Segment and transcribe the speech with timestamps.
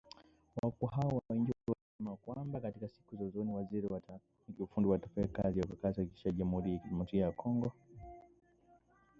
[0.63, 4.89] Wakuu hao wa nchi wamesema kwamba katika siku za usoni, mawaziri na wataalamu wa kiufundi
[4.89, 7.71] watafanya kazi kwa kasi kuhakikisha jamuhuri ya kidemokrasia ya Kongo